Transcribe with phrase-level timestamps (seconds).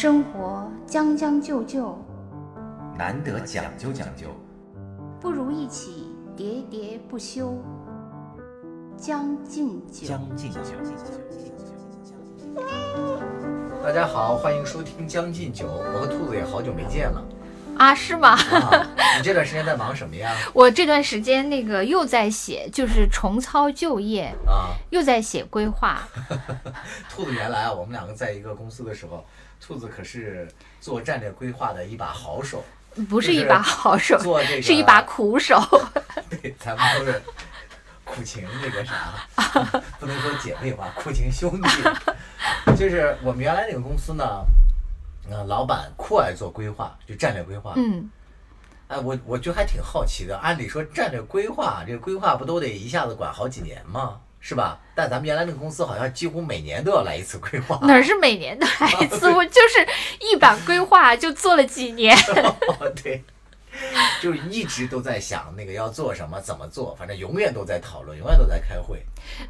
[0.00, 1.98] 生活将将就就，
[2.96, 4.28] 难得讲究讲究，
[5.20, 7.52] 不如一起喋喋不休。
[8.96, 10.60] 将进酒，将进酒。
[13.82, 17.20] 大家好，欢迎收听《将进酒》，我和兔子也好久没见了。
[17.78, 18.30] 啊，是吗？
[18.30, 18.86] 啊，
[19.16, 20.34] 你这段时间在忙什么呀？
[20.52, 26.02] 我这段时间那个又在写，就是重操旧业，啊，又在写规划。
[27.08, 29.24] 兔子原来啊，我们两个在一个公司的时候，
[29.64, 30.48] 兔子可是
[30.80, 32.64] 做战略规划的一把好手，
[33.08, 35.62] 不是一把好手，做这个 是一把苦手。
[36.28, 37.22] 对，咱们都是
[38.04, 39.14] 苦情这个啥，
[40.00, 41.68] 不能说姐妹吧，苦情兄弟。
[42.76, 44.24] 就是我们原来那个公司呢，
[45.30, 47.74] 呃，老板酷爱做规划，就战略规划。
[47.76, 48.08] 嗯，
[48.88, 50.36] 哎，我我就还挺好奇的。
[50.38, 54.20] 按理说战略规划，这个规划不都得一下子管好几年吗？
[54.40, 54.78] 是吧？
[54.94, 57.76] 但咱们原来那个公司好像几乎每年都要来一次规划。
[57.82, 59.28] 哪是每年都来一次？
[59.34, 59.86] 我就是
[60.20, 62.16] 一版规划就做了几年。
[63.02, 63.22] 对，
[64.20, 69.02] 就是一直都在想那个要做什么，怎么做，反正永远都在讨论，永远都在开会。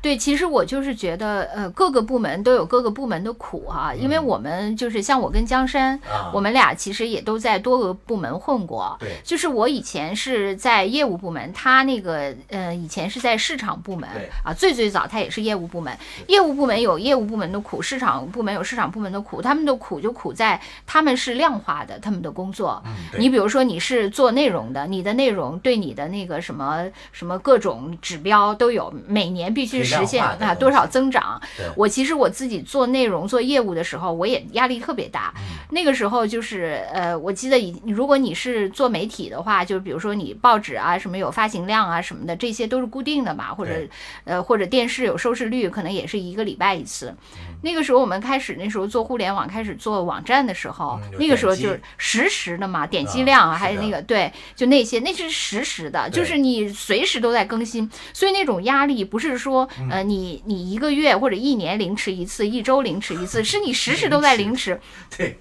[0.03, 8.97] 对，其实我就是觉得，呃，各个部门都有各个部门的苦哈、因为我们就是像我跟江山，啊我们俩其实也都在多个部门混过。
[8.99, 15.97] 对就是我以前是在业务部门，他那个呃以前是在市场部门对啊，最最早他也是业务部门。
[16.27, 22.83] 业务部门有业务部门的苦，市场部门有市场部门的苦，他们的苦就苦在他们是量化的，他们的工作。
[22.87, 31.41] 嗯，你比如说你是做内容的，你的内容对你的那个什么什么各种指标都有，每年必须实现啊多少增长。
[31.77, 35.33] 我其实我自己做内容做业务的时候，我也压力特别大。
[35.37, 35.59] 嗯。
[35.71, 43.73] 那个时候就是呃，我记得以如果你是做媒体的话，就比如说你报纸啊什么有发行量啊什么的，这些都是固定的嘛，或者
[44.25, 47.15] 呃或者电视有收视率，可能也是一个礼拜一次。
[47.35, 47.57] 嗯。
[47.63, 59.89] 那个时候我们开始那时候做互联网，开始做网站的时候，嗯那个时候就是实时的嘛，点击啊量啊，还有那个对，就那些那是实时的，就是你随时都在更新，所以那种压力不是说嗯。
[59.91, 64.81] 呃你你一个月或者一年凌迟一次，一周凌迟一次，是你时时都在凌迟。
[65.15, 65.37] 对，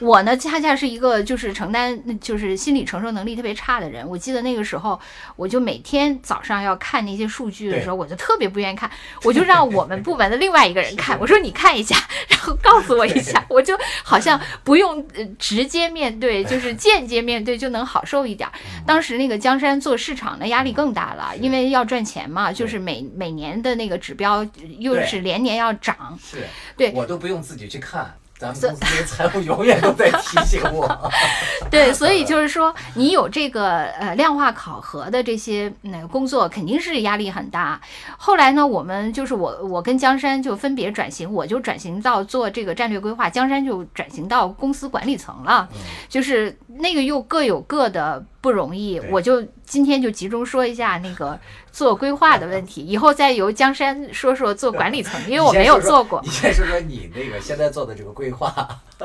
[0.00, 4.06] 我呢，恰恰是一个就是承担，就是心理承受能力特别差的人。
[4.08, 4.98] 我记得那个时候，
[5.36, 8.90] 我就每天早上要看那些数据的时候，我就特别不愿意看，
[9.22, 11.96] 我就让我们部门的另外一个人 看，我说你看一下，
[12.28, 18.52] 然后告诉我一下， 我就好像不用呃直接面对，就是间接面对就能好受一点儿。
[18.86, 24.46] 当时那个江山做市场的压力更大了，因为要赚钱嘛，就是每每年的那个指标
[24.78, 26.38] 又是连年要涨，是，
[26.76, 26.92] 对。
[26.94, 28.14] 我都不用自己去看。
[28.38, 31.12] 咱们公司的财务永远都在提醒我。
[31.70, 37.80] 对，所以就是说，你有这个呃量化考核的这些那个工作，肯定是压力很大。
[38.16, 45.68] 后来呢，我们就是我我跟江山就分别转型，我就转型到做这个战略规划，江山就转型到公司管理层了。
[45.72, 45.78] 嗯
[46.08, 51.38] 就是那个又各有各的不容易，我就今天就集中说一下那个
[51.72, 56.20] 做规划的问题，以后再由江山说说做管理层，因为我没有做过。
[56.22, 58.54] 你先说说你那个现在做的这个规划，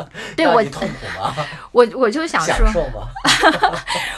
[0.35, 1.33] 对我痛苦吗？
[1.71, 2.67] 我我就想说？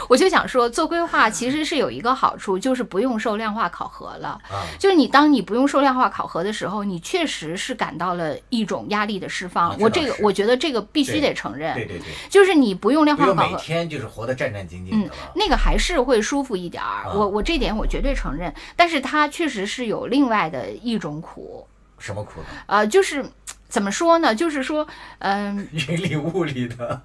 [0.08, 4.40] 我就想说， 做规划其实是有一个好处，就是不用受量化考核了。
[4.50, 9.76] 啊，就是你当你不用受量化考核的时候，你确实是感到了一种压力的释放。
[9.80, 13.56] 我这个我觉得这个必须得承认，对对对，就是你不用量化考核。
[13.58, 21.66] 天就是活得战战兢兢嗯那个还是会舒服一点儿，啊我我这点我绝对承认，但是它确实是有另外的一种苦，
[21.98, 22.46] 什么苦呢？
[22.66, 23.24] 呃，就是
[23.72, 24.34] 怎么说呢？
[24.34, 24.86] 就是说，
[25.20, 27.00] 嗯、 云里雾里的，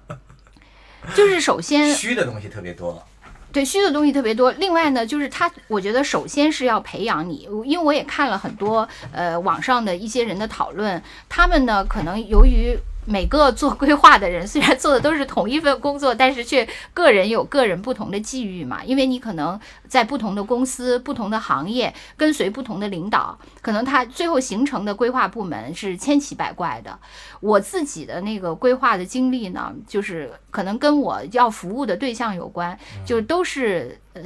[1.14, 3.02] 就是首先虚的东西特别多。
[3.50, 4.52] 对虚的东西特别多。
[4.52, 12.78] 另外呢，就是他，我觉得首先是要培养你，因为我也看了很多呃网上的一些人的讨论，他们呢可能由于。
[13.08, 18.84] 每个做规划的人虽然做的都是同一份工作，但是却个人有个人不同的际遇嘛。
[18.84, 19.58] 因为你可能
[19.88, 26.98] 在不同的公司、不同的行业，跟随不同的领导，可能他最后形成的规划部门是千奇百怪的。
[27.40, 34.22] 我自己的那个规划的经历呢，就是可能跟我要服务的对象有关，就都是呃。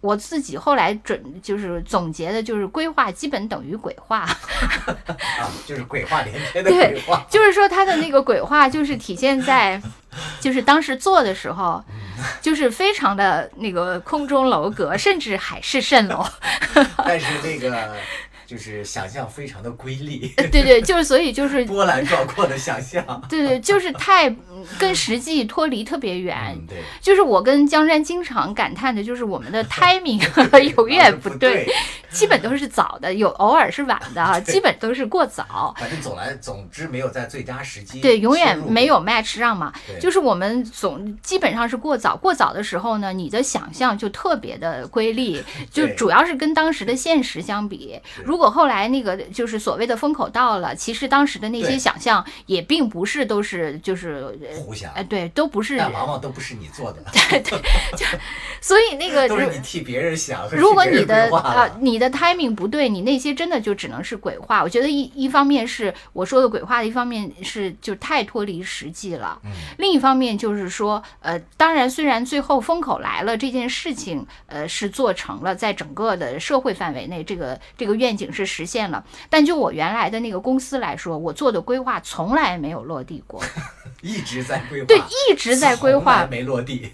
[0.00, 4.20] 我自己后来准就是总结的，就是规划基本等于鬼话，
[5.06, 7.26] 啊，就是鬼话连篇的对鬼话。
[7.28, 9.80] 就是说他的那个鬼话就是体现在，
[10.40, 11.82] 就是当时做的时候，
[12.40, 16.24] 就是非常的那个空中楼阁，甚至海市蜃楼。
[17.04, 17.96] 但是那个
[18.46, 23.04] 就是想象非常的瑰丽， 对对，就是所以就是 波澜壮阔的想象。
[23.28, 26.36] 对对，就是太嗯跟实际脱离特别远。
[26.54, 30.22] 嗯，对，就是我跟江山经常感叹的，就是我们的 timing
[30.76, 31.68] 永远不对。
[32.08, 35.74] 基本都是早的，有偶尔是晚的，基本都是过早。
[35.78, 38.00] 反正总来，总之没有在最佳时机。
[38.00, 39.70] 对，永远没有 match 上嘛。
[40.00, 48.00] 就是我们总基本上是过早，过早的时候呢，你的想象就特别的瑰丽，就主要是跟当时的现实相比。
[48.24, 55.76] 如果后来那个就是所谓的风口到了，其实当时的那些想象也并不是都是就是呃胡想哎，对，都不是。
[55.78, 57.58] 但往往都不是你做的， 对对，
[57.96, 58.06] 就
[58.60, 60.48] 所以那个 都是如你替别人想。
[60.52, 64.62] 如果你的啊、了你的 timing 不对，你那些真的就只能是鬼话。
[64.62, 69.38] 我觉得一一方面是我说的鬼话，一方面是就太脱离实际了。
[69.44, 79.04] 嗯另一方面就是说，呃，当然虽然最后风口来了，这件事情呃是做成了，在整个的社会范围内，这个这个愿景是实现了。
[79.30, 83.42] 但就我原来的那个公司来说，我做的规划从来没有落地过，
[84.02, 86.26] 一直在规划，对，一直在规划来。
[86.26, 86.90] 没落地。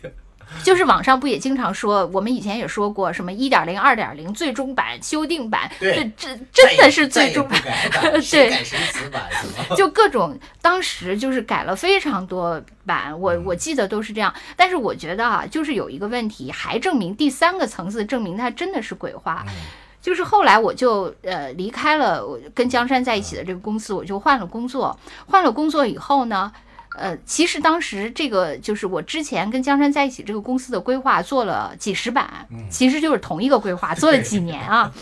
[0.62, 7.58] 就是网上不也经常说，我们以前也说过什么一点零、二点零、最终版、修订版，对这这真的是最终版。
[7.62, 9.30] 再也不改版？
[9.74, 14.34] 就各种当时就是改了非常多版，我嗯我记得都是这样。
[14.54, 19.46] 但是我觉得啊，就是有一个问题，还证明第三个层次证明它真的是鬼话。
[19.48, 19.54] 嗯
[20.02, 24.98] 就是后来我就呃离开了我跟江山在一起的这个公司，我就换了工作。
[25.26, 26.52] 换了工作以后呢，
[26.98, 34.92] 呃，其实当时这个就是我之前跟江山在一起这个公司的规划做了几十版，其实就是同一个规划，做了几年啊。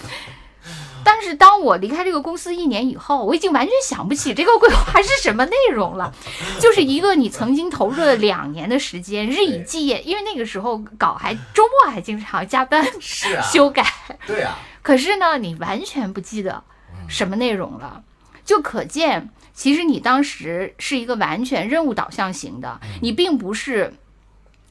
[1.03, 6.13] 但是当我离开这个公司一年以后，我已经完全想不起这个规划是什么内容了，
[6.61, 13.83] 就是一个你曾经投入了两年的时间，日以继夜，因为那个时候搞还周末还经常加班是啊，修改，
[14.27, 16.63] 对啊，可是呢，你完全不记得
[17.09, 18.03] 什么内容了，
[18.45, 23.95] 就可见其实你当时是一个完全任务导向型的，你并不是。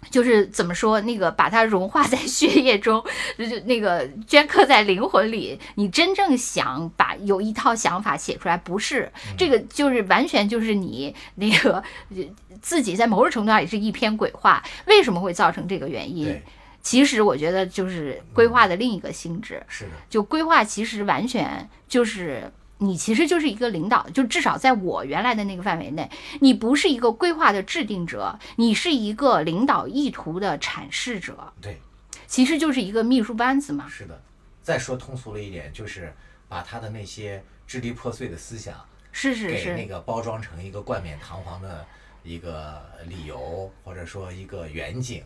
[0.09, 3.03] 就是怎么说，那个把它融化在血液中，
[3.37, 5.59] 就那个镌刻在灵魂里。
[5.75, 11.83] 你真正想把有一套想法写出来，不是这个，就是完全就是你那个
[12.15, 12.23] 呃
[12.61, 14.63] 自己在某种程度上也是一篇鬼话。
[14.85, 16.43] 为什么会造成这个原因对？，
[16.81, 19.63] 其实我觉得就是规划的另一个性质。
[19.67, 26.09] 是的，就规划其实完全就是你其实就是一个领导，就至少在我原来的那个范围内，
[26.41, 31.79] 你不是一个规划的制定者，你是一个领导意图的阐释者，对，
[32.25, 33.87] 其实就是一个秘书班子嘛。
[33.89, 34.21] 是的。
[34.61, 36.13] 再说通俗了一点，就是
[36.47, 38.75] 把他的那些支离破碎的思想，
[39.11, 41.83] 是是给那，个包装成一个冠冕堂皇的
[42.23, 45.23] 一个理由，或者说一个远景，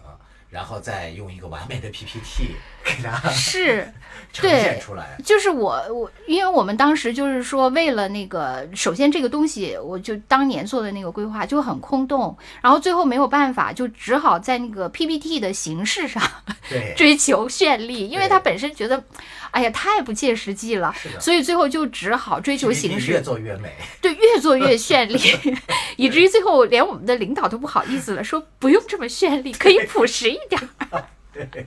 [0.54, 3.92] 然后再用一个完美的 PPT 给它是。
[4.32, 5.18] 呈现出来。
[5.24, 16.22] 就是我我，因为我们当时就是说，为了那个，首先这个东西，我就当年做的那个规划就很空洞，然后最后没有办法，就只好在那个 PPT 的形式上
[16.68, 19.04] 对， 追求绚丽，因为他本身觉得，
[19.52, 23.72] 哎呀，太不切实际了所以最后就只好追求形式，做越美。
[24.02, 25.20] 对，越做越绚丽，
[25.98, 31.04] 以至于最后连我们的领导都不好意思了，说不用这么绚丽，可以朴实一点儿。
[31.34, 31.66] 对，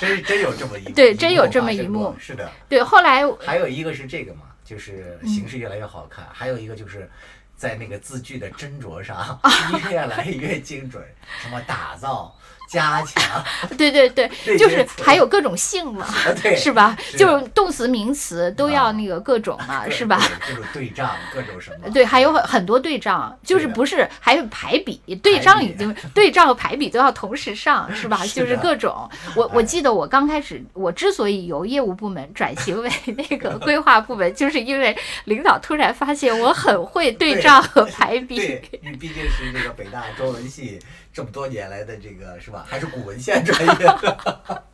[0.00, 2.50] 真真有这么一对真有这么一幕是的。
[2.68, 7.10] 对，后来还有一个是这个嘛，就是嗯形式越来越好看；还有一个就是
[7.56, 9.40] 在那个字句的斟酌上啊
[9.90, 11.02] 越来越精准，
[11.42, 13.44] 什么打造、加强，
[13.76, 14.28] 对对对，
[14.58, 16.06] 就是还有各种性嘛，
[16.42, 16.96] 对，是吧？
[17.16, 20.20] 就是动词、名词都要啊那个各种嘛，是吧？
[20.48, 21.88] 各种对仗，各种什么？
[21.92, 28.20] 对，还有很很多对仗，就是不是还有排比，对仗已经对仗和排比都要同时上， 是吧？
[28.26, 29.08] 就是各种。
[29.34, 38.36] 我我哎记得我刚开始，我之所以由业务部门转型为那个规划部门，就是因为领导突然发现我很会对对仗和排比。
[38.36, 40.78] 对，你毕竟是这个北大中文系
[41.14, 42.66] 这么多年来的这个是吧？
[42.68, 44.64] 还是古文献专业的，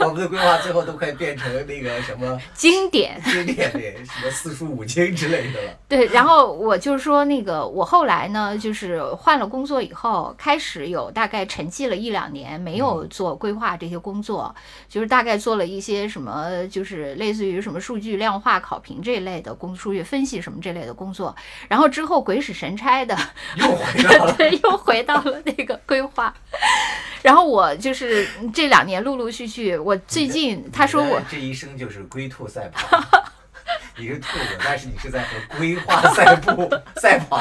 [0.00, 5.72] 我们的规划最后都快变成那个什么经典，经典的什么四书五经之类的了。
[5.88, 14.54] 对，然后我就说那个，我后来呢，就是换了工作以后，开始有大概沉寂了一两年，没有做规划这些工作，
[14.88, 21.34] 就是大概做了一些什么，就是类似于什么数据量化考评这一类的工数据分析什么这类的工作，
[21.68, 23.16] 然后之后鬼使神差的，
[23.56, 26.34] 又回到了 对，又回到了那个规划。
[27.22, 32.98] 然后我就是这两年陆陆续续，我最近他说我这一生就是龟兔赛跑，
[33.96, 37.40] 你是兔子，但是你是在和规划赛步赛跑，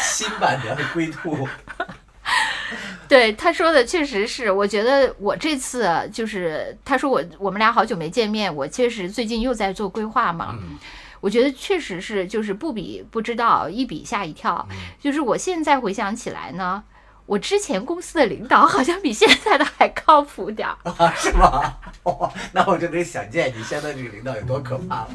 [0.00, 1.48] 新版的龟兔。
[3.08, 10.78] 对他说的确实是，我觉得我这次就是他说我我们俩好久没见面，我确实最近又在做规划嘛，嗯
[11.20, 14.66] 我觉得确实是就是不比不知道，一比吓一跳。
[14.98, 16.82] 就是我现在回想起来呢，
[17.26, 20.76] 我之前公司的领导好像比现在的还靠谱点儿。
[20.90, 21.76] 啊，是吗？
[22.02, 25.10] 哦，那我就得想见你现在这个领导有多可怕了。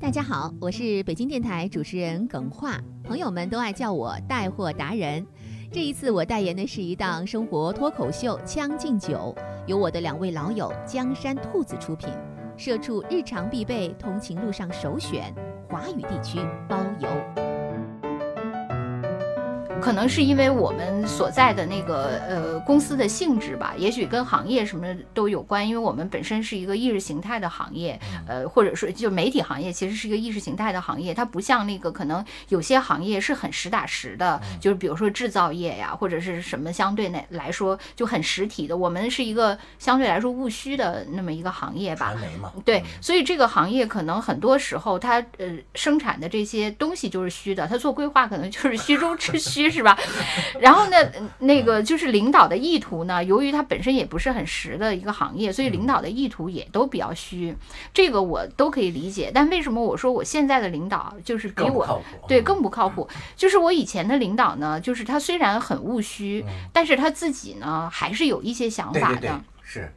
[0.00, 5.24] 大家好，我是北京电台主持人耿化，朋友们都爱叫我带货达人。
[5.70, 9.34] 这一次我代言的是一档生活脱口秀《将进酒》，
[9.66, 12.08] 由我的两位老友江山兔子出品，
[12.56, 15.32] 社畜日常必备，通勤路上首选，
[15.68, 17.08] 华语地区包邮。
[19.80, 25.66] 可能是因为我们所在的那个呃公司的性质吧，也许跟行业什么都有关。
[25.66, 38.76] 因为我们本身是一个意识形态的行业，呃，或者说就媒体行业其实是一个意识形态的行业，它不像那个可能有些行业是很实打实的，就是比如说制造业呀，或者是什么相对来来说就很实体的。
[38.76, 42.14] 我们是一个相对来说务虚的那么一个行业吧。
[42.64, 49.98] 对，所以这个行业可能很多时候它呃生产的这些东西就是虚的，它做规划可能就是虚中之 虚，是吧？
[50.60, 50.96] 然后呢，
[51.40, 57.54] 那个就是领导的意图呢，由于它本身也不是很实的一个行业，所以领导的意图也都比较虚，
[57.92, 59.30] 这个我都可以理解。
[59.34, 61.86] 但为什么我说我现在的领导就是比我。
[62.26, 63.08] 对更不靠谱？
[63.36, 69.40] 就是我以前的领导呢，就是他虽然很务虚，但是他自己呢还是有一些想法的。
[69.62, 69.92] 是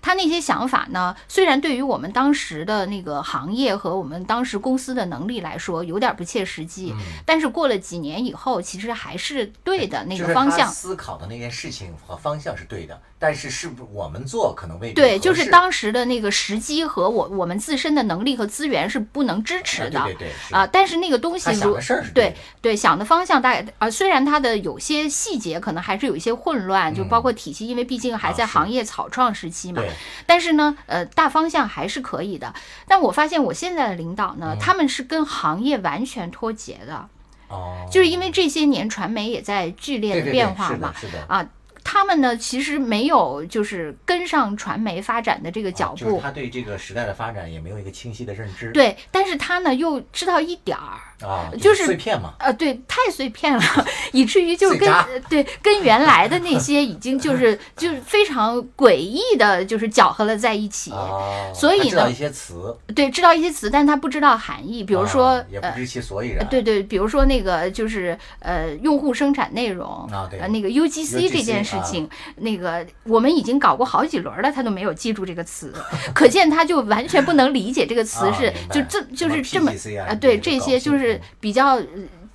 [0.00, 10.68] 他那些想法呢，虽然对于我们当时的那个行业和我们当时公司的能力来说有点不切实际，但是过了几年以后，其实还是对的那个方向。
[10.68, 20.66] 思考的那件事情和方向是对的，但是是不是我们做可能未必对，就是当时的那个时机和我我们自身的能力和资源是不能支持的啊对对啊。
[20.66, 29.82] 但是那个东西如他想的事儿是对对想的方向大概啊，虽然它的有些细节可能还是有一些混乱，就包括体系，因为毕竟还在行业草创时期嘛。
[29.88, 29.96] 对。
[30.26, 32.54] 但是呢，呃，大方向还是可以的。
[32.86, 34.58] 但我发现我现在的领导呢，嗯。
[34.60, 37.08] 他们是跟行业完全脱节的，
[37.48, 40.94] 哦，就是因为这些年传媒也在剧烈的对对对是的变化嘛。
[40.98, 41.24] 是的。
[41.26, 41.46] 啊，
[41.90, 48.70] 他们呢其实没有就是跟上传媒发展的这个脚步，啊就是他对这个时代的发展也没有一个清晰的认知。
[48.72, 51.00] 对，但是他呢又知道一点儿。
[51.26, 52.34] 啊，就是碎片嘛。
[52.38, 53.62] 呃，对，太碎片了，
[54.12, 60.92] 以至于就是跟呃对跟原来的那些已经就是就是非常诡异的，就是搅和了在一起。
[60.92, 64.84] 哦，所以呢知道一些词，对，知道一些词，但他不知道含义。
[64.84, 66.46] 比如说，也不知其所以然。
[66.46, 75.72] 对对，比如说那个就是呃，用户生产内容啊对呃，那个 UGC 这件事情，那个我们已经搞过好几轮了，他都没有记住这个词，
[76.14, 79.02] 可见他就完全不能理解这个词是、啊就这。
[79.14, 81.76] 就是这么啊呃，对这些就是比较。
[81.76, 81.84] 呃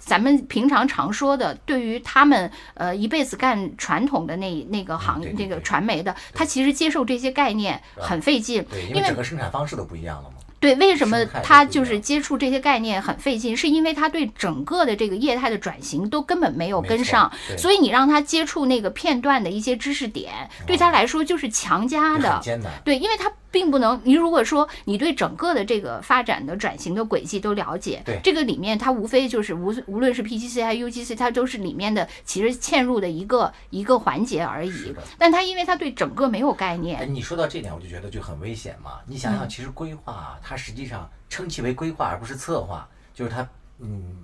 [0.05, 10.35] 咱们平常常说的，对于他们呃一辈子干传统的那那个行、那个传媒的，他其实接受这些概念很费劲，对，因为整个生产方式都不一样了嘛。
[10.63, 13.58] 对，为什么他就是接触这些概念很费劲？
[13.58, 20.32] 是因为他对整个的这个业态的转型都根本没有跟上，所以你让他接触那个片段的一些知识点，
[20.65, 22.41] 对他来说就是强加的。
[22.86, 28.19] 对，因为他并不能，你如果说你对整个的这个发展的转型的轨迹都了解，对。
[28.24, 34.95] 这个里面它无非就是无无论是 PGC 还是 UGC，它都是里面的其实嵌入的一个一个环节而已。
[35.19, 38.93] 但它因为它对整个没有概哎，念，你说到这点，我就觉得就很危险嘛。
[39.05, 44.15] 你想嗯想，其实规划啊它实际上称其为规划，而不是策划，就是它，嗯，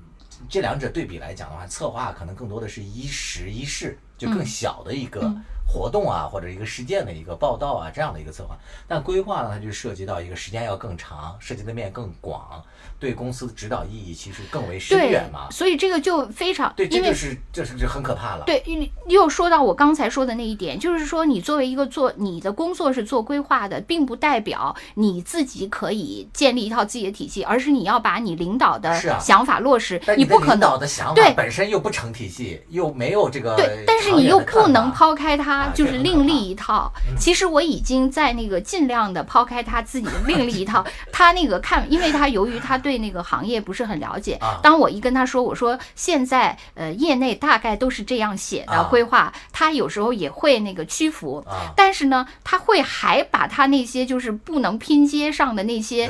[0.50, 8.58] 这两者对比来讲的话，策划可能更多的是一时一事，就更小的一个嗯活动啊，或者一个事件的一个报道啊，这样的一个策划。
[8.88, 12.64] 但规划呢，它就涉及到一个时间要更长，涉及的面更广，
[13.00, 15.48] 对公司的指导意义其实更为深远嘛，。
[15.52, 18.46] 所以这个就非常，对，这就是这是就很可怕了。
[18.46, 18.64] 对，
[19.06, 36.92] 又又说到我刚才说的那一点，就是说你作为一个做你的工作是做规划的，并不代表你自己可以建立一套自己的体系，而是你要把你领导的想法落实，你不可导的想法对本身又不成体系，又没有这个对，但是你又不能抛开它，啊就是另立一套。
[37.08, 40.86] 嗯其实我已经在那个尽量的抛开他自己的另立一套。
[41.12, 51.44] 他那个看，因为他由于他对那个行业不是很了解啊，当我一跟他说，我说现在呃业内大概都是这样写的啊规划，他有时候也会那个屈服。
[51.48, 56.10] 啊，但是呢，他会还把他那些就是不能拼接上的那些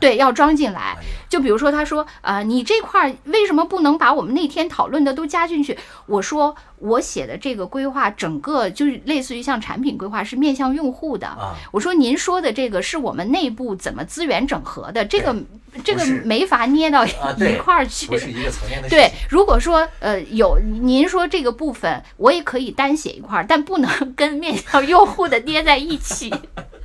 [0.00, 0.96] 对，要装进来
[1.28, 5.78] 就比如说，他说，呃，你这块儿为什么不能把我们那天讨论的都加进去？
[6.06, 11.26] 我说，我写的这个规划，整个就是类似于像产品规划，是面向用户的。
[11.26, 15.36] 啊我说，您说的这个是我们内部怎么资源整合的，这个
[15.84, 18.06] 这个没法捏到啊， 一，块儿去。
[18.06, 26.32] 不是一个层面的对。，如果说呃有您说这个部分，我也可以单写一块儿，但不能 跟面向用户的捏在一起。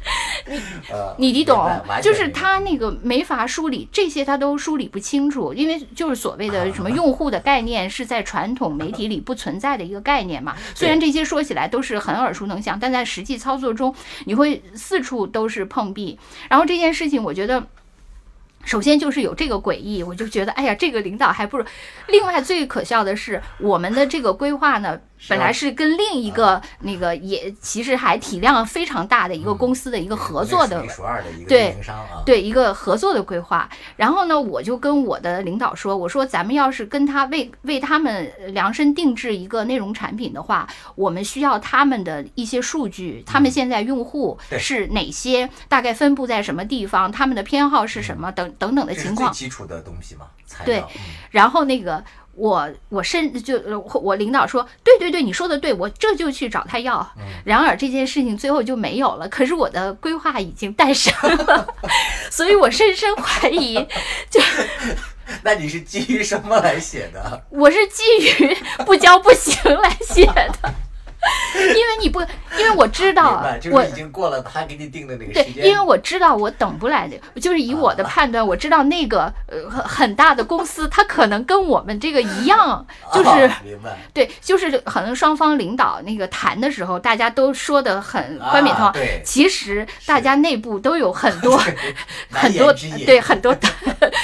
[0.45, 0.61] 你，
[1.17, 1.71] 你你懂
[2.01, 10.57] 就是他那个没法梳理这些，他都梳理不清楚，因为就是所谓的什么用户的概念是在传统媒体里不存在的一个概念嘛。
[10.75, 16.19] 虽然这些说起来都是很耳熟能详，但在实际操作中，你会四处都是碰壁。
[16.49, 17.65] 然后这件事情，我觉得。
[18.63, 21.65] 首先就是有这个诡异，我就觉得，哎呀，这个领导还不如。
[22.07, 30.83] 另外最可笑的是，我们的这个规划呢，本来是跟另一个那个也其实还体量非常大的一个公司的一个合作的
[31.47, 31.75] 对
[32.25, 33.69] 对一个合作的规划。
[33.95, 49.31] 然后呢，我就跟我的领导说，我说咱们要是跟他为为他们量身定制一个内容产品的话，我们需要他们的一些数据，他们现在用户是哪些，大概分布在什么地方，他们的偏好是什么等等等的情况。
[49.31, 50.27] 最基础的东西嘛，
[50.65, 50.79] 对。
[50.79, 50.85] 嗯
[51.31, 52.03] 然后那个
[52.35, 56.99] 我我甚就呃我我领导说，对对对，你说的对，我这就去找他要。
[57.17, 61.13] 嗯然而这件事情最后就没有了，可是我的规划已经诞生
[61.45, 61.67] 了，
[62.29, 63.75] 所以我深深怀疑，
[64.29, 64.39] 就
[65.43, 67.43] 那你是基于什么来写的？
[67.49, 70.73] 我是基于不交不行来写的。
[71.55, 72.19] 因为你不，
[72.63, 75.65] 因为我知道我已经过了他给你定的那个对时，间。
[75.67, 83.49] 因为我知道我等不来的， 就是以我的判断，我知道那个呃很很大的公司，它可能跟我们这个一样， 就是。
[84.13, 88.89] 对，就是可能双方领导那个谈的时候，大家都说的很冠冕堂皇。
[88.89, 91.57] 啊对其实大家内部都有很多
[92.29, 92.73] 很多
[93.05, 93.55] 对很多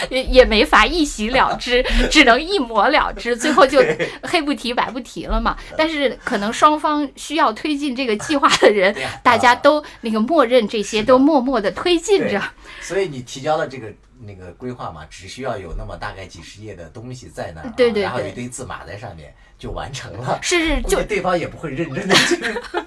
[0.10, 3.82] 也也没法一洗了之，只能一抹了之，最后就
[4.24, 5.58] 黑不提白不提了嘛。
[5.78, 12.42] 但是可能双方需要推进这个计划的人大家都那个默认这些，都默默的推进着。
[12.80, 20.40] 所以你提交了这个那个规划嘛，只需要有那么大概几十页的东西在那儿啊，对对然后有一堆字码在上面就完成了。
[20.42, 22.38] 是是，就对方也不会认真的去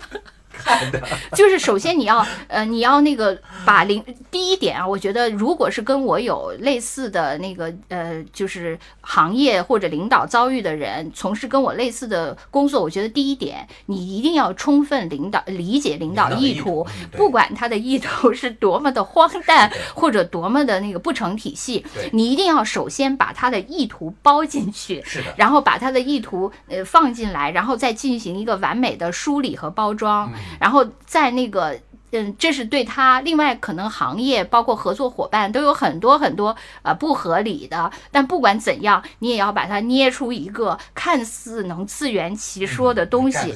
[0.53, 1.03] 看的。
[1.35, 31.79] 就是首先你要呃你要那个把领第一点啊，我觉得如果是跟我有类似的那个呃就是行业或者领导遭遇的人，从事跟我类似的工作，我觉得第一点你一定要充分领导理解领导意意图不管他的意图是多么的荒诞 或者多么的那个不成体系，你一定要首先把他的意图包进去，是的，然后把他的意图呃放进来，然后再进行一个完美的梳理和包装，嗯然后在那个。
[32.13, 33.21] 嗯，这是对他。
[33.23, 43.55] 另外，可能行业包括合作伙伴都有很多很多呃不合理的，但不管怎样，你也要把它捏出一个看似能自圆其说的东西。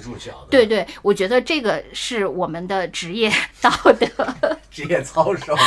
[0.50, 4.06] 对对，我觉得这个是我们的职业 道德。
[4.70, 5.54] 职业操守。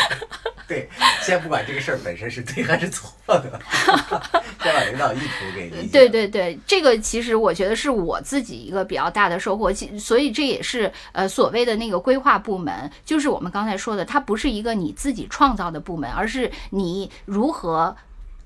[0.67, 0.87] 对，
[1.23, 3.59] 先不管这个事儿本身是对还是错的，
[4.63, 5.89] 先把领导意图给理解。
[5.91, 12.55] 对对对，这个其实我觉得是我自己一个比较大的收获，其所以这也是呃所谓的那个规划部
[13.03, 17.95] 就是我们刚才说的，它不是一个你自己创造的部门，而是你如何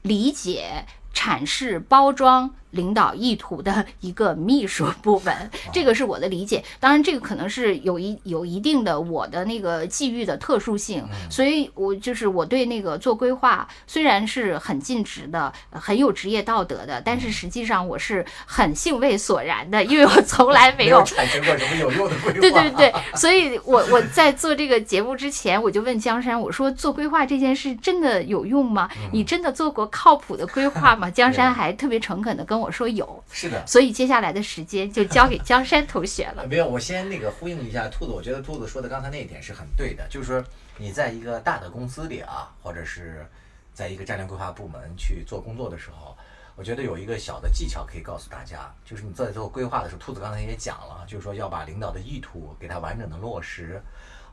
[0.04, 2.54] 理解、阐释、包装。
[2.74, 6.64] 领导意图的一个秘书部门，这个是我的理解。
[6.80, 22.40] 当然，这个可能是有一有一定的我的那个际遇的特殊性，所以我就是我对那个做规划虽然是很尽职的、很有职业道德的，但是实际上我是很兴味索然的，因为我从来没有没有产生过什么有用的规划。
[22.40, 28.90] 对对对， 所以我我在做这个节目之前，我就问江山，我说做规划这件事真的有用吗？
[29.12, 31.10] 你真的做过靠谱的规划吗？
[31.10, 33.66] 江山还特别诚恳的跟我说有，是的。
[33.66, 36.46] 所以接下来的时间就交给 江山同学了。
[36.48, 40.44] 没有，我先那个呼应一下兔子，我觉得兔子说的刚才那一点是很对的，就是说
[40.78, 43.26] 你在一个大的公司里啊，或者是
[43.74, 46.16] 在一个战略规划部门去做工作的时候，
[46.56, 53.82] 我觉得有一个小的技巧可以告诉大家，就是你在做规划的时候，兔子刚才也讲了，就是说要把领导的意图给它完整的落实。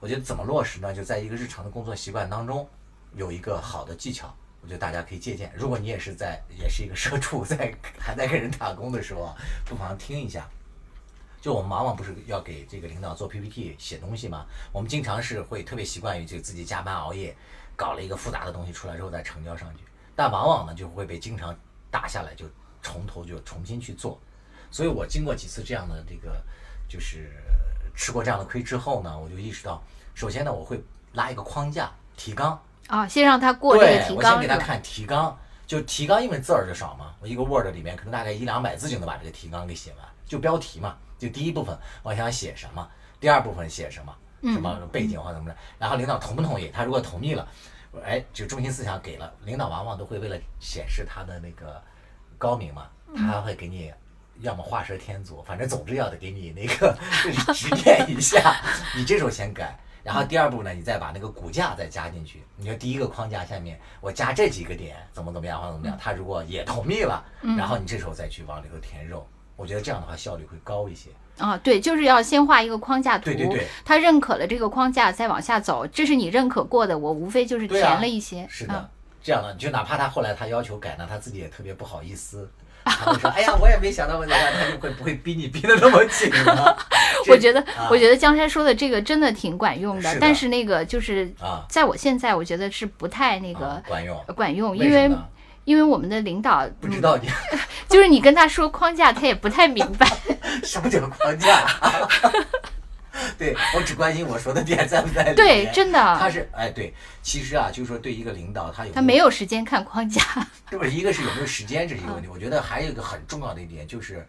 [0.00, 0.94] 我觉得怎么落实呢？
[0.94, 2.66] 就在一个日常的工作习惯当中，
[3.14, 4.34] 有一个好的技巧。
[4.62, 5.52] 我觉得大家可以借鉴。
[5.56, 10.48] 如果你也是在，也是一个社畜，在还在跟人打工的时候，不妨听一下。
[11.40, 14.44] 就我们往往不是要给这个领导做 PPT 写东西吗？
[14.72, 17.34] 我们经常是会特别习惯于就自己加班熬夜，
[17.74, 19.82] 搞了一个复杂的东西出来之后再成交上去，
[20.14, 21.58] 但往往呢就会被经常
[21.90, 22.44] 打下来，就
[22.82, 24.20] 从头就重新去做。
[24.70, 26.44] 所以我经过几次这样的这个，
[26.86, 27.32] 就是
[27.94, 29.82] 吃过这样的亏之后呢，我就意识到，
[30.14, 30.78] 首先呢我会
[31.14, 34.40] 拉一个框架提纲，啊，先让他过这个对，提我先纲是吧？
[34.42, 42.86] 给他看提纲，就提纲，因为字儿就少嘛，我一个 Word 里面可能大概一两百字就能把这个提纲给写完，就标题嘛，就第一部分我想写什么，
[43.20, 47.46] 第二部分写什么，嗯什么背景或怎么着，然后领导同不同意，他如果同意了，
[48.04, 51.80] 哎，就中心思想给了，领导往往都会为了显示他的那个
[52.36, 53.92] 高明嘛，他还会给你。
[54.42, 56.96] 要么画蛇添足，反正总之要得给你那个
[57.52, 58.56] 指点一下。
[58.96, 62.42] 你这时候先改，然后第二步呢，你再把那个骨架再加进去。
[62.56, 67.24] 你说第一个框架下面我加这几个点，怎么怎么样或者怎么样，他如果也同意了，
[67.56, 71.10] 然后你这时候再去往里头填肉，我觉得这样的话效率会高一些。
[71.38, 73.66] 啊，对，就是要先画一个框架图，对对对。
[73.84, 78.90] 他认可了这个框架，再往下走，这是你认可过的，我无非就是填了一些，是的，啊
[79.22, 82.50] 这样的，就哪怕他后来他要求改呢，他自己也特别不好意思。
[82.82, 86.76] 他会说：“哎呀，我也没想到会怎么样。”他就会不会逼你逼得那么紧呢？
[87.28, 95.10] 我觉得，啊我觉得江山说的这个真的挺管用的，是的但是那个就是啊在我现在，我觉得是不太那个啊管用，管用，因为
[95.64, 97.28] 因为我们的领导不知道你
[97.86, 100.06] 就是你跟他说框架，他也不太明白。
[100.64, 101.68] 什么叫框架。
[103.38, 105.36] 对我只关心我说的点在不在里面。
[105.36, 110.22] 对，真的他，是哎对，其实啊，就是说对一个领导，他有他没有时间看框架。
[110.68, 114.26] 对不是一个是有没有时间这是一个问题，我觉得还有一个很重要的一点就是，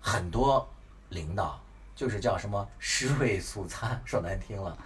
[0.00, 0.68] 很多
[1.10, 1.60] 领导
[1.94, 4.76] 就是叫什么尸位素餐，说难听了，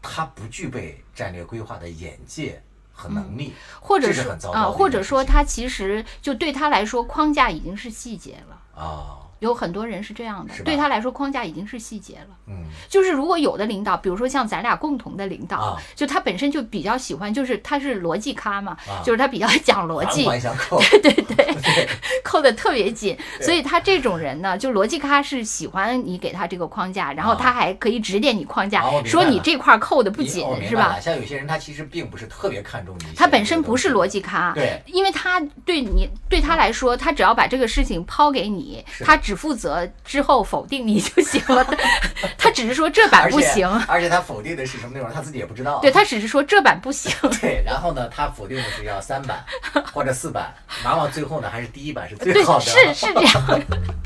[0.00, 2.62] 他不具备战略规划的眼界
[2.92, 8.80] 和能力，或者是啊，很糟糕或者说他其实就对他来说，框架已经是细节了。
[8.80, 12.36] 啊，有很多人是这样的对他来说，框架已经是细节了。
[12.46, 12.64] 嗯。
[12.88, 15.76] 就是如果有的领导，比如说像咱俩共同的领导，啊。
[15.94, 19.02] 就他本身就比较喜欢，就是他是逻辑咖嘛，啊。
[19.04, 21.88] 就是他比较讲逻辑，对对 对，对。
[22.24, 23.16] 扣的特别紧。
[23.40, 27.36] 所以他这种人呢，就逻辑咖是喜欢你给他这个框架，然后啊。
[27.40, 31.00] 他还可以指点你框架，说你这块儿扣的不紧是吧？？
[31.00, 34.80] 像有些人他其实并不是特别看重你，他本身不是逻辑咖，对。
[34.86, 41.64] 因为他对你对他来说，他只要把这个事情抛给你，他只负责之后否定你就行了。
[42.36, 45.78] 他只是说这版不行，而且他否定的是什么内容，他自己也不知道。
[45.80, 47.12] 对他只是说这版不行。
[47.40, 49.44] 对，然后呢，他否定的是要三版
[49.92, 50.52] 或者四版，
[50.84, 52.64] 往往最后呢还是第一版是最好，的。
[52.64, 53.60] 是是这样。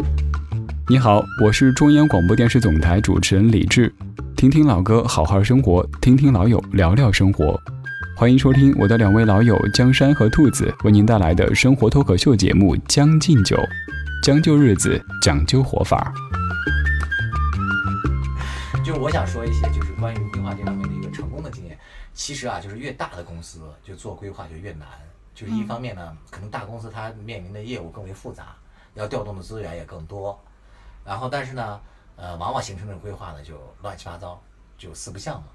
[0.89, 3.93] 你好，我是中央广播电视总台主持人李志，
[4.37, 7.59] 听听老歌，好好生活，听听老友，聊聊生活。
[8.17, 13.57] 欢迎收听我的两位老友江山和兔子为您带来的生活脱口秀节目《将进酒》，
[14.25, 16.11] 将就日子，讲究活法。
[18.83, 21.79] 就是我想说一些，就是关于规划这方面的一个成功的经验。
[22.15, 24.89] 其实啊，就是越大的公司就做规划就越难。
[25.35, 28.57] 就是一方面呢，可能大公司它面临的业务更为复杂，
[28.95, 30.41] 要调动的资源也更多。
[31.05, 31.79] 然后，但是呢，
[32.17, 34.41] 呃，往往形成的规划呢就乱七八糟，
[34.79, 35.49] 就四不像嘛。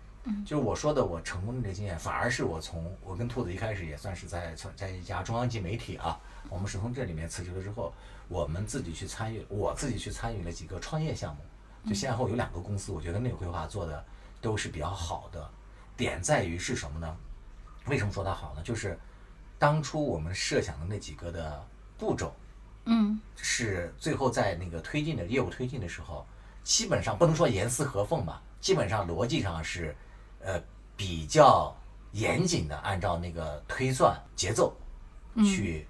[0.46, 7.94] 就是我说的我成功的这经验，反而是我从我跟兔子一开始也算是在在一家中央级媒体啊，我们是从这里面辞职了之后，
[8.28, 11.42] 我们自己去参与，我自己去参与了几个创业项目，
[11.90, 14.04] 就先后有两个公司，我觉得那个规划做的
[14.42, 15.50] 都是比较好的。
[15.96, 17.18] 点在于是什么呢？
[17.88, 18.62] 为什么说它好呢？
[18.64, 18.98] 就是
[19.58, 21.66] 当初我们设想的那几个的
[21.98, 22.34] 步骤，
[22.86, 26.26] 嗯是最后在那个推进的业务推进的时候，
[26.64, 29.96] 基本上不能说严丝合缝吧，基本上逻辑上是，
[30.40, 30.62] 呃，
[30.96, 31.76] 比较
[32.14, 34.74] 严谨的按照那个推算节奏
[35.38, 35.86] 去、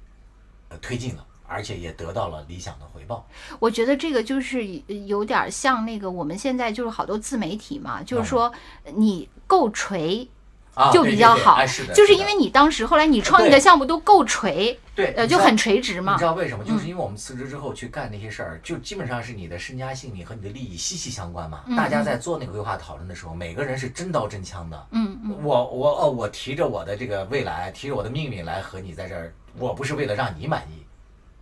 [0.70, 3.28] 呃推进了，而且也得到了理想的回报。
[3.60, 4.66] 我觉得这个就是
[5.06, 8.52] 有点像那个我们现在就是好多自媒体嘛，就是说
[8.96, 10.28] 你够锤。
[10.74, 11.60] 啊，就比较好，
[11.94, 16.26] 就是因为你当时后来你创业的项目都够垂，对，呃，就很垂直嘛你知。
[16.26, 16.64] 道为什么？
[16.64, 21.62] 就是嗯因为我们辞职之后去干那些事儿，就基本上是你的身家性命和你的利益息息相关嘛。
[21.68, 24.88] 嗯大家在做那个规划讨论的时候，每个人是真刀真枪的。
[24.92, 30.86] 嗯嗯，我我哦，我提着我的这个未来，提着我的命运来和你在这儿，我不是为了让你满意，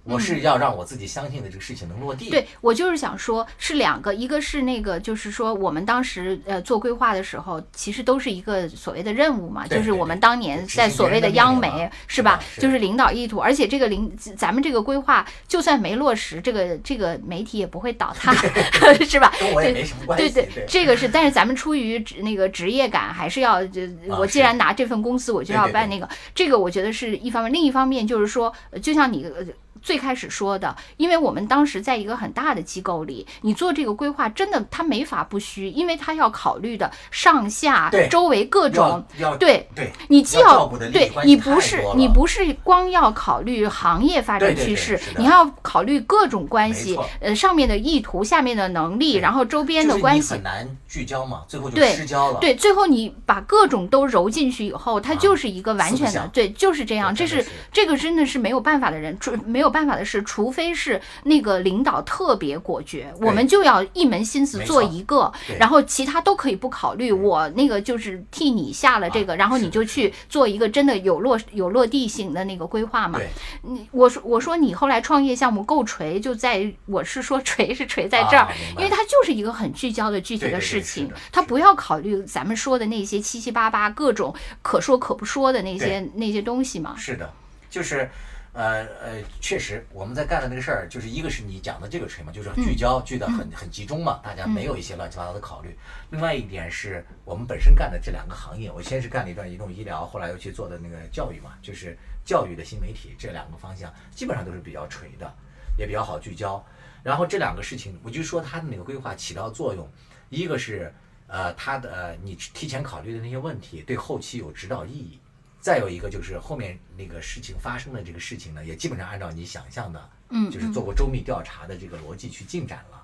[0.08, 2.30] 我是要让我自己相信的这个事情能落地。
[2.30, 12.40] 嗯对我就是想说，是两个，一个是那个，就是说我们当时呃做规划的时候，其实都是一个所谓的任务嘛，就是我们当年在所谓的央媒是吧？
[12.54, 18.34] 是就是领导意图，而且这个领咱们这个规划就算没落实，这个这个媒体也不会倒塌，
[19.08, 19.32] 是吧？
[19.40, 20.30] 跟我也对没什么关系。
[20.30, 26.08] 对对，这个是，但是咱们出于职那个职业感，还是要，就啊我既然拿这份公司，我就要办那个。
[26.36, 29.46] 这个我觉得是一方面，另一方面就是说，呃就像你呃
[29.82, 39.04] 最开始说的，因为我们当时在一个很大的机构里，你做这个规划，真的他没法不虚，因为他要考虑的上下周围各种。
[39.40, 52.40] 对对，你既要对你不是你不是光要考虑行业发展趋势你还要考虑各种关系，呃，上面的意图，下面的能力，然后周边的关系很，难聚焦嘛，最后就对失焦了。
[52.40, 57.14] 对，最后你把各种都揉进去以后，它啊就是一个完全的，对，就是这样。
[57.14, 67.12] 这是这个真的是没有办法的人，除没有有办法的是，除非是那个领导特别果决，我们就要一门心思做一个，然后其他都可以不考虑。
[67.12, 73.20] 我那个就是替你下了这个，啊然后你就去做一个真的有落有落地性的那个规划嘛。
[73.64, 86.96] 你我说我说你后来创业项目够锤，就在我是说锤是锤在这儿，啊因为它就是一个很聚焦的具体的事情是的，它不要考虑咱们说的那些七七八八各种可说可不说的那些那些东西嘛。
[86.98, 87.34] 是的，
[87.70, 88.10] 就是，
[88.58, 95.78] 呃呃，确实我们在干的那个事儿，就是一个是你讲的这个锤嘛，就是聚焦、聚的很很集中嘛，大家没有一些乱七八糟的考虑。
[96.10, 105.32] 另外一点是我们本身干的这两个行业，我先是干了一段移动医疗，后来又去做的那个教育嘛，就是教育的新媒体这两个方向，基本上都是比较锤的，
[105.78, 106.66] 也比较好聚焦。
[107.04, 109.88] 然后这两个事情，我就说它的那个规划起到作用，
[110.30, 110.92] 一个是
[111.28, 115.20] 呃它的呃你提前考虑的那些问题对后期有指导意义，
[115.68, 123.04] 再有一个就是后面那个事情发生的这个事情呢，也基本上按照你想象的，嗯就是做过周密调查的这个逻辑去进展了。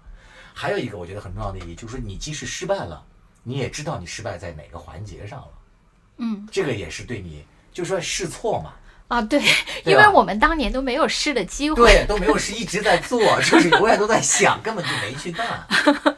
[0.54, 3.06] 还有一个我觉得很重要的意义，就是说你即使失败了，
[3.44, 5.50] 你也知道你失败在哪个环节上了，
[6.20, 8.76] 嗯这个也是对你，就是说试错嘛，
[9.10, 9.42] 啊，对，
[9.84, 11.76] 因为我们当年都没有试的机会。
[11.76, 15.46] 对，都没有试一直在做，就是永远都在想，根本就没去干。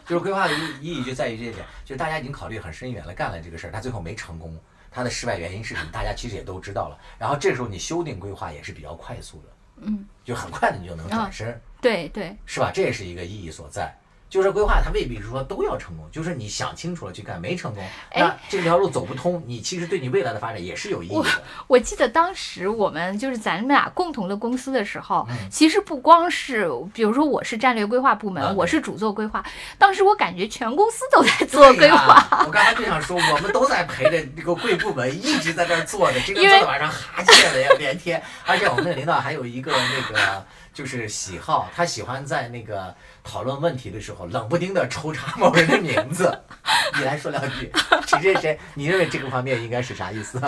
[0.06, 4.56] 就是规划的意意义就在于这一点，就是大家已经考虑很深远了，干了这个事儿，他最后没成功，
[4.96, 5.90] 他的失败原因是什么？
[5.92, 6.98] 大家其实也都知道了。
[7.20, 9.50] 然后这时候你修订规划也是比较快速的，
[9.82, 12.72] 嗯，就很快的你就能转身，对对，是吧？
[12.74, 13.94] 这也是一个意义所在。
[14.36, 17.82] 就是规划它未必是说都要成功，就是你想清楚了去干，没成功，
[18.14, 21.30] 那哎这条路走不通，你其实对你未来的发展也是有意义的。
[21.68, 29.42] 我记得当时我们就是咱们俩共同的公司的时候，嗯其实不光是，比如说我是战略规划部门，我是主做规划，
[29.78, 32.44] 当时我感觉全公司都在做规划。
[32.46, 38.22] 我刚才就想说，我们都在陪着这个贵部门一直在这儿坐着，这个因为坐到晚上哈欠的呀连天。
[38.46, 42.94] 而且我们那个领导还有一个那个就是喜好，他喜欢在那个
[43.26, 46.40] 讨论问题的时候冷不丁的抽查某人的名字。
[46.98, 47.70] 你来说两句，
[48.08, 48.60] 谁谁谁？
[48.76, 50.40] 你认为这个方面应该是啥意思？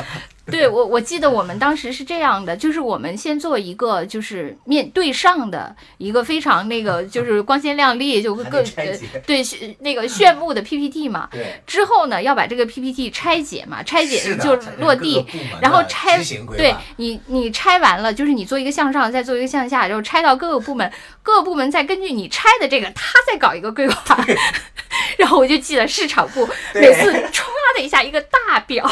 [0.51, 9.43] 对我，我记得我们当时是这样的，就是我们先做一个就是面对上的一个非常那个就是光鲜亮丽，就还各得拆解呃对
[9.79, 11.27] 那个炫目的 PPT 嘛。
[11.31, 15.25] 对，之后呢，要把这个 PPT 拆解嘛，拆解就是落地
[15.61, 16.19] 然后拆
[16.55, 20.89] 对你你拆完了，就是你做一个向上，再做一个向下，然后拆到各个部门，
[21.21, 24.17] 各个部门再根据你拆的这个，他再搞一个规划。
[25.17, 27.43] 然后我就记得市场部每次 唰
[27.75, 28.89] 的一下一个大表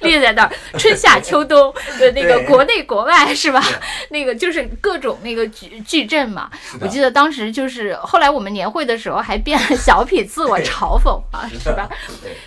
[0.00, 3.62] 列在那儿， 春夏秋冬的那个国内国外是吧？
[4.10, 6.50] 那个就是各种那个矩矩阵嘛。
[6.80, 11.88] 我记得当时就是后来我们年会的时候还编了小品自我嘲讽啊， 是吧？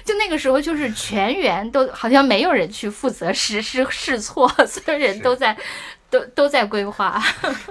[0.04, 5.56] 就那个时候，就是全员都好像没有人去负责实施试错，所有人都在
[6.10, 7.22] 都都在规划。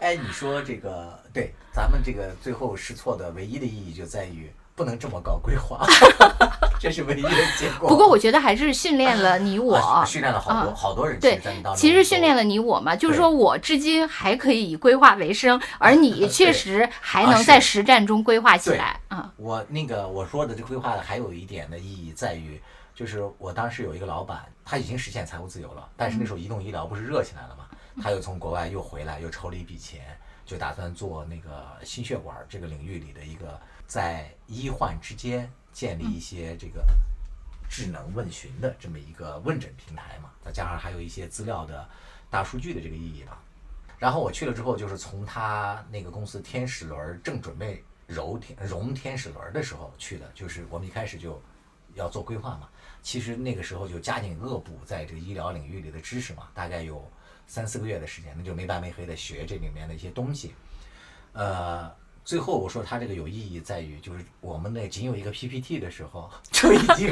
[0.01, 5.85] 哎，你说这个对，咱们这个最后试错的唯一的意义就在于不能这么搞规划，
[6.81, 7.89] 这是唯一的结果。
[7.89, 11.77] 不过我觉得还是训练了你我，啊训练了好多、啊好多人，对在你当中。
[11.77, 12.39] 其实训练了。
[12.49, 19.31] 你我嘛，就是说我至今还可以以规划为生，而你确实还啊能在实战中规划起来啊。
[19.37, 22.59] 我那个我说的这规划还有一点的意义在于，
[22.95, 27.65] 就是我当时有一个老板，他已经实现财务自由了，但是那时候移动医疗不是热起来了嘛，
[28.01, 30.01] 他又从国外又回来，又筹了一笔钱，
[30.47, 36.87] 就打算做那个心血管这个领域里的一个在医患之间建立一些这个
[37.69, 41.89] 智能问询的这么一个问诊平台嘛，再加上还有一些资料的
[42.31, 43.43] 大数据的这个意义吧。
[43.99, 51.43] 然后我去了之后，就是从他那个公司天使轮儿正准备揉天融天使轮儿的时候去的，就是我们一开始就
[51.95, 52.69] 要做规划嘛。
[53.03, 57.11] 其实那个时候就加紧恶补在这个医疗领域里的知识嘛，大概有
[57.47, 60.55] 三四个月的时间，那就没白没黑的学这里面的一些东西。
[61.33, 61.91] 呃，
[62.29, 67.11] 最后我说它这个有意义在于，就是我们那仅有一个 PPT 的时候， 就已经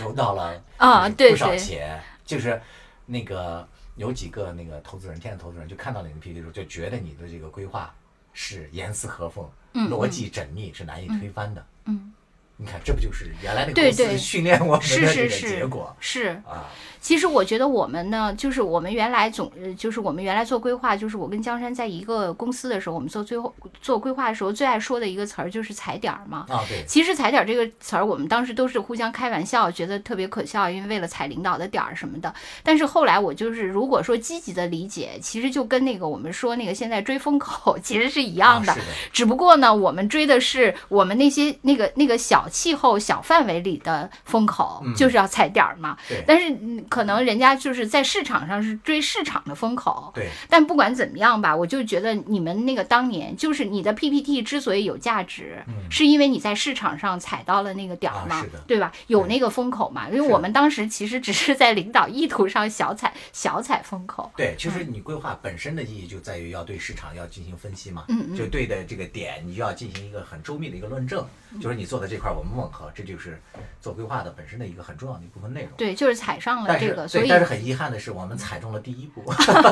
[0.00, 2.60] 融到了啊不少钱，就是
[3.06, 7.94] 那个有几个那个投资人，天使投资人就看到你的 PPT 的时候，就觉得你的这个规划
[8.32, 11.64] 是严丝合缝，嗯逻辑缜密，是难以推翻的。
[11.84, 12.12] 嗯，
[12.60, 16.28] 你看，这不就是原来那个对对公司训练我们是的这个是是结果是。
[16.46, 16.68] 啊？
[17.00, 26.44] 其实我觉得我们呢，就是我们原来总，呃就是我们原来做规划，就是我跟江山在一个公司的时候，我们做最后做规划的时候，最爱说的一个词儿就是踩点儿嘛。
[26.50, 32.34] 啊，对，其实踩点儿这个词儿，我们当时都是互相开玩笑，觉得特别可笑，因为为了踩领导的点儿什么的。
[32.62, 38.76] 但是后来我就是，如果说积极的理解，其实就跟那个我们说那个现在追风口 其实是一样的，
[39.10, 44.94] 只不过呢，我们追的是我们那些那个那个小气候、小范围里的风口，嗯。
[44.94, 45.96] 就是要踩点儿嘛。
[46.06, 46.22] 对。
[46.26, 55.74] 但是嗯可能人家就是在市场上是追市场的风口，对，但不管怎么样吧，我就觉得你们那个当年就是你的 PPT 之所以有价值，嗯。
[55.90, 58.58] 是因为你在市场上踩到了那个点儿嘛，啊是的。
[58.66, 58.92] 对吧？
[59.06, 64.30] 有那个风口嘛，因为我们当时其实只是在领导意图上小踩小踩风口。
[64.36, 68.36] 对，其实你规划本身的意义就在于要对市场要进行分析嘛，嗯嗯。
[68.36, 71.60] 就对的这个点，你就要进行一个很周密的一个论证，嗯。
[71.60, 73.38] 就是你做的这块儿我们吻合，这就是
[73.82, 75.72] 做规划的本身的一个很重要的一部分内容。
[75.76, 79.22] 对，就是踩上了这个，所，以但是很遗憾的是，我们踩中了第一步，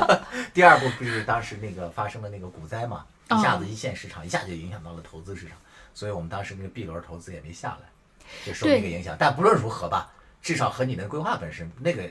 [0.52, 5.56] 第二步不是当时那个发生了那个股灾嘛，一下子一线市场一下就影响到了投资市场，
[5.94, 7.88] 所以我们当时那个 B 轮投资也没下来，
[8.44, 9.16] 就受那个影响。
[9.18, 12.02] 但不论如何吧，至少和你的规划本身那个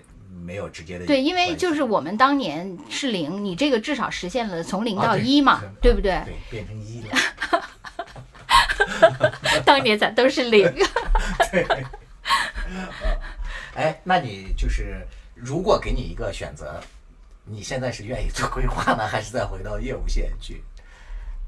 [0.43, 6.21] 没有直接的对，因为就是我们当年是零，你这个至少实现了从零到一嘛，对对不对？
[6.25, 7.15] 对，变成一了。
[9.63, 10.63] 当年咱都是零。
[11.51, 11.65] 对，
[13.75, 16.79] 哎，那你就是如果给你一个选择，
[17.43, 20.63] 你现在是愿意做规划呢，还是再回到业务线去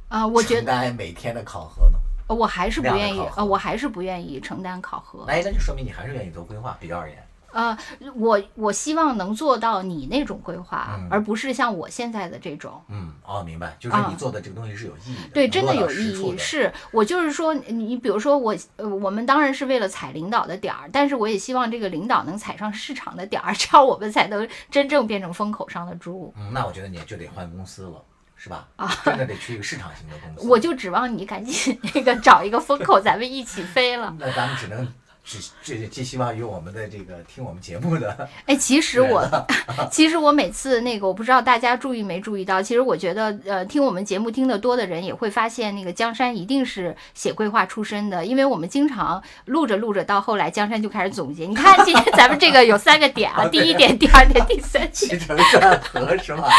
[0.07, 1.99] 啊、我觉承得担每天的考核呢？
[2.27, 5.25] 呃我还是不愿意，考核呃，我还是不愿意承担考核。
[5.25, 7.17] 哎，那就说明你还是愿意做规划，比较而言。
[7.51, 7.77] 呃，
[8.15, 12.81] 我我希望能做到你那种规划，嗯而不是像我现在的这种。
[12.89, 16.37] 嗯，哦，明白，就是啊你做的这个东西是有意义的，对，真的有意义。
[16.37, 26.33] 是我就是说，你比如说我，呃，我们当然是为了踩领导的点儿，但是我也希望这个领导能踩上市场的点儿，这样我们才能真正变成风口上的猪。
[26.37, 28.01] 嗯，那我觉得你就得换公司了，
[28.35, 28.67] 是吧？
[28.75, 30.47] 啊，真的得去一个市场型的公司。
[30.49, 34.15] 我就指望你赶紧那个找一个风口，咱们一起飞了。
[34.19, 34.87] 那咱们只能
[35.29, 39.23] 只只寄希望于我们的这个听我们节目的， 哎，其实我，
[39.91, 51.45] 其实我每次那个，我不知道大家注意没注意到，其实我觉得，呃，听我们节目听得多的人也会发现，那个江山一定是写规划出身的，因为我们经常录着录着，到后来江山就开始总结。
[51.45, 54.91] 你看今天咱们这个有三个点啊，第一点、第二点、第三点。
[54.91, 56.49] 起承转合是吧？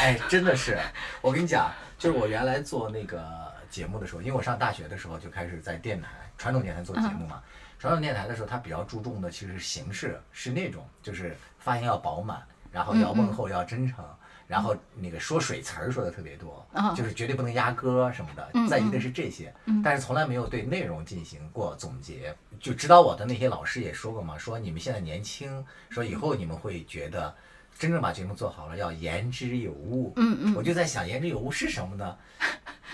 [0.00, 0.78] 哎，真的是，
[1.20, 3.20] 我跟你讲，就是我原来做那个
[3.68, 6.06] 节目的时候，因为我上大学的时候就开始在电台
[6.38, 7.40] 传统电台做节目嘛。
[7.80, 14.04] 传统电台的时候，它比较注重的其实是形式，是那种就是发言要饱满，然后要问候要真诚。
[14.46, 22.34] 然后那个说水词儿说的特别多，啊就是绝对不能压歌什么的，嗯在意的是这些，但是从来没有对内容进行过总结。
[22.58, 27.32] 就指导我的那些老师也说过嘛，说你们现在年轻，说以后你们会觉得
[27.78, 30.12] 真正把节目做好了要言之有物。
[30.16, 32.18] 嗯嗯我就在想言之有物是什么呢？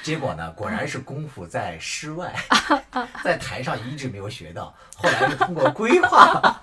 [0.07, 2.33] 结果呢，果然是功夫在室外，
[3.25, 6.61] 在台上一直没有学到，后来是通过规划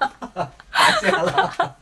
[0.84, 1.76] 发现了。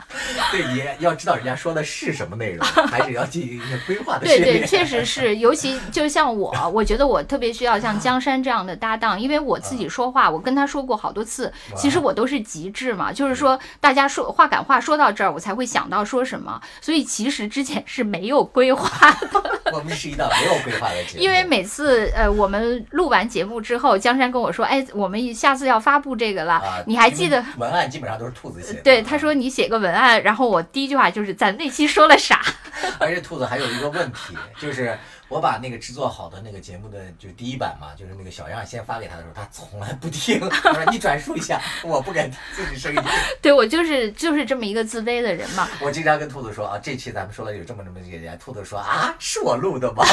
[0.52, 4.60] 对，你要知道人家说的是什么内容，还是要进行一些规划的对训练。
[4.60, 27.44] 对，确实是，尤其就像我，我觉得我特别需要像江山这样的搭档，因为我自己说话，我跟他说过好多次，其实我都是极致嘛，就是说大家说话赶话说到这儿，我才会想到说什么，所以其实之前是没有规划的， 我们是一档没有规划的节目，因为每次呃我们录完节目之后，江山跟我说，哎，我们下次要发布这个了，啊，你还记得？
[27.58, 28.82] 文案基本上都是兔子写的。
[28.82, 32.42] 对， 他说你写个文案，然后我第一句话就是咱那期说了啥？
[32.98, 40.40] 而且兔子还有一个问题，就是我把那个制作好的那个节目的就第一版嘛，就是那个小样先发给他的时候，他从来不听。
[40.50, 43.02] 他说你转述一下，我不敢听自己声音。
[43.42, 45.70] 对我就是就是这么一个自卑的人嘛。
[45.80, 50.04] 我经常跟兔子说啊，这期咱们说了有这么这么几个人，兔子说啊，是我录的吗？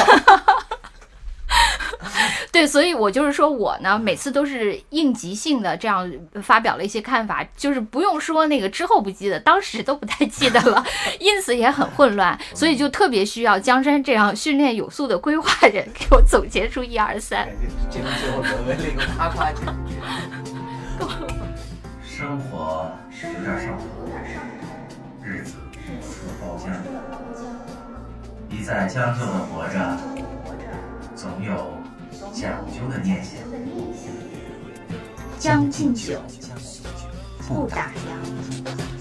[2.51, 10.83] 对，所以我就是说我呢，每次都是应急性的这样发表了一些看法，就是不用说那个之后不记得，当时都不太记得了，
[11.19, 17.47] 因此也很混乱，所以就特别需要江山这样训练有素的规划人给我总结出一二三。
[17.89, 19.71] 节目最后沦为了一个夸夸节目。
[22.03, 22.91] 生活
[23.23, 23.83] 有点上头，
[25.23, 25.53] 日子
[26.01, 26.71] 似包浆，
[28.49, 29.97] 一再将就的活着，
[31.15, 31.77] 总有
[32.33, 33.33] 讲究的念想。
[35.37, 36.19] 将进酒，
[37.47, 38.98] 不打烊。